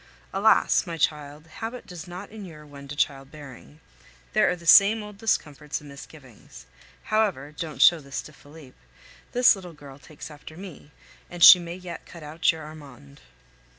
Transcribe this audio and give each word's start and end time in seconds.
Alas! 0.33 0.87
my 0.87 0.97
child, 0.97 1.45
habit 1.45 1.85
does 1.85 2.07
not 2.07 2.31
inure 2.31 2.65
one 2.65 2.87
to 2.87 2.95
child 2.95 3.29
bearing. 3.29 3.79
There 4.33 4.49
are 4.49 4.55
the 4.55 4.65
same 4.65 5.03
old 5.03 5.19
discomforts 5.19 5.79
and 5.79 5.87
misgivings. 5.91 6.65
However 7.03 7.51
(don't 7.51 7.83
show 7.83 7.99
this 7.99 8.23
to 8.23 8.33
Felipe), 8.33 8.79
this 9.33 9.55
little 9.55 9.73
girl 9.73 9.99
takes 9.99 10.31
after 10.31 10.57
me, 10.57 10.89
and 11.29 11.43
she 11.43 11.59
may 11.59 11.75
yet 11.75 12.07
cut 12.07 12.23
out 12.23 12.51
your 12.51 12.63
Armand. 12.63 13.21